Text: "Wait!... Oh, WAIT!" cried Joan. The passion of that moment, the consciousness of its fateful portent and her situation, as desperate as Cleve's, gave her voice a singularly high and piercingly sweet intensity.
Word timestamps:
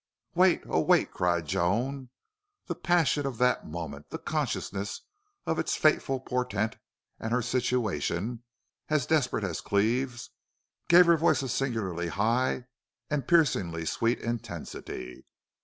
"Wait!... 0.33 0.63
Oh, 0.65 0.79
WAIT!" 0.79 1.11
cried 1.11 1.45
Joan. 1.45 2.09
The 2.65 2.73
passion 2.73 3.27
of 3.27 3.37
that 3.37 3.67
moment, 3.67 4.09
the 4.09 4.17
consciousness 4.17 5.01
of 5.45 5.59
its 5.59 5.75
fateful 5.75 6.19
portent 6.19 6.77
and 7.19 7.31
her 7.31 7.43
situation, 7.43 8.41
as 8.89 9.05
desperate 9.05 9.43
as 9.43 9.61
Cleve's, 9.61 10.31
gave 10.87 11.05
her 11.05 11.17
voice 11.17 11.43
a 11.43 11.47
singularly 11.47 12.07
high 12.07 12.65
and 13.11 13.27
piercingly 13.27 13.85
sweet 13.85 14.17
intensity. 14.19 15.23